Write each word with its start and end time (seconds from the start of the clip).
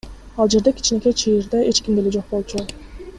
Ал 0.43 0.47
жерде 0.53 0.71
кичинекей 0.79 1.15
чыйырда 1.23 1.59
эч 1.73 1.83
ким 1.85 2.01
деле 2.01 2.15
жок 2.17 2.27
болчу. 2.33 2.65